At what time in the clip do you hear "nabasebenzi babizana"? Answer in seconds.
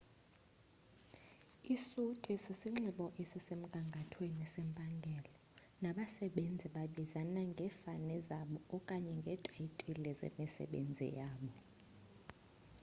5.83-7.41